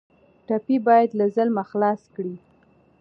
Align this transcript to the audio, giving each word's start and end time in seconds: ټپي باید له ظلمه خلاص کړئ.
ټپي 0.47 0.77
باید 0.87 1.09
له 1.19 1.25
ظلمه 1.35 1.63
خلاص 1.71 2.01
کړئ. 2.15 2.35